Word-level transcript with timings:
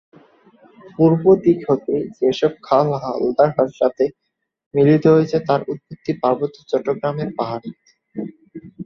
পূর্বদিক 0.95 1.59
হতে 1.69 1.95
যেসব 2.17 2.53
খাল 2.63 2.87
হালদার 3.03 3.51
সাথে 3.79 4.05
মিলিত 4.73 5.03
হয়েছে 5.13 5.37
তার 5.47 5.61
উৎপত্তি 5.71 6.11
পার্বত্য 6.21 6.57
চট্টগ্রামের 6.71 7.29
পাহাড়ে। 7.37 7.69